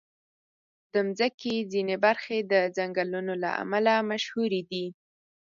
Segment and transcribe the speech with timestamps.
[0.93, 4.85] د مځکې ځینې برخې د ځنګلونو له امله مشهوري دي.